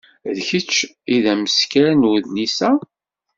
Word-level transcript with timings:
D 0.35 0.37
kečč 0.47 0.75
ay 1.09 1.17
d 1.23 1.25
ameskar 1.33 1.87
n 1.93 2.07
udlis-a? 2.11 2.71